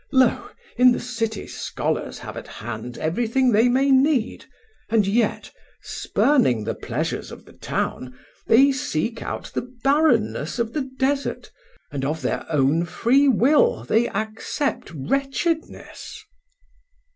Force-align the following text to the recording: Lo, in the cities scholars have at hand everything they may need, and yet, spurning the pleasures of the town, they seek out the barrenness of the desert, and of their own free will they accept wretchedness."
Lo, 0.11 0.49
in 0.77 0.93
the 0.93 0.99
cities 0.99 1.55
scholars 1.55 2.17
have 2.17 2.35
at 2.35 2.47
hand 2.47 2.97
everything 2.97 3.51
they 3.51 3.69
may 3.69 3.91
need, 3.91 4.45
and 4.89 5.05
yet, 5.05 5.51
spurning 5.83 6.63
the 6.63 6.73
pleasures 6.73 7.31
of 7.31 7.45
the 7.45 7.53
town, 7.53 8.17
they 8.47 8.71
seek 8.71 9.21
out 9.21 9.51
the 9.53 9.61
barrenness 9.83 10.57
of 10.57 10.73
the 10.73 10.89
desert, 10.97 11.51
and 11.91 12.03
of 12.03 12.23
their 12.23 12.47
own 12.51 12.83
free 12.83 13.27
will 13.27 13.83
they 13.83 14.09
accept 14.09 14.91
wretchedness." 14.91 16.25